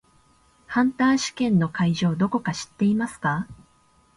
[0.65, 3.47] ハンター試験の会場どこか知っていますか？